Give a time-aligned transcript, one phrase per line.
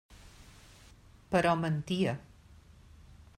[1.35, 2.17] Però mentia.